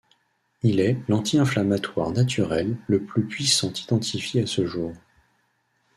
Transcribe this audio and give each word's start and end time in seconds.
Il 0.63 0.79
est 0.79 0.97
l'anti-inflammatoire 1.07 2.09
naturel 2.09 2.75
le 2.87 3.03
plus 3.03 3.27
puissant 3.27 3.71
identifié 3.71 4.41
à 4.41 4.47
ce 4.47 4.65
jour. 4.65 4.93